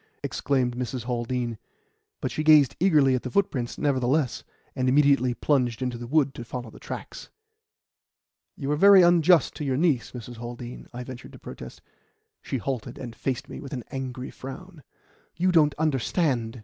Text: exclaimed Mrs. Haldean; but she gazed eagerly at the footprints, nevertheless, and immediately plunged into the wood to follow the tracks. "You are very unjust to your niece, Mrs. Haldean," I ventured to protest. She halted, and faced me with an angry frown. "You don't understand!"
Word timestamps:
exclaimed 0.23 0.75
Mrs. 0.75 1.03
Haldean; 1.03 1.59
but 2.21 2.31
she 2.31 2.41
gazed 2.43 2.75
eagerly 2.79 3.13
at 3.13 3.21
the 3.21 3.29
footprints, 3.29 3.77
nevertheless, 3.77 4.43
and 4.75 4.89
immediately 4.89 5.35
plunged 5.35 5.79
into 5.79 5.95
the 5.99 6.07
wood 6.07 6.33
to 6.33 6.43
follow 6.43 6.71
the 6.71 6.79
tracks. 6.79 7.29
"You 8.57 8.71
are 8.71 8.75
very 8.75 9.03
unjust 9.03 9.53
to 9.57 9.63
your 9.63 9.77
niece, 9.77 10.11
Mrs. 10.13 10.37
Haldean," 10.37 10.87
I 10.91 11.03
ventured 11.03 11.33
to 11.33 11.37
protest. 11.39 11.83
She 12.41 12.57
halted, 12.57 12.97
and 12.97 13.15
faced 13.15 13.47
me 13.47 13.59
with 13.59 13.73
an 13.73 13.83
angry 13.91 14.31
frown. 14.31 14.81
"You 15.35 15.51
don't 15.51 15.75
understand!" 15.75 16.59